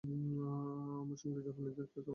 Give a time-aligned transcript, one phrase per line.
[0.03, 2.09] আমার সঙ্গে জাপানীদের তেমন পরিচয় নেই।